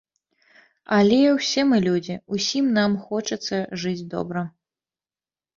Але 0.97 1.19
ўсе 1.37 1.65
мы 1.73 1.77
людзі, 1.87 2.15
усім 2.37 2.71
нам 2.79 2.97
хочацца 3.11 3.63
жыць 3.85 4.07
добра. 4.15 4.41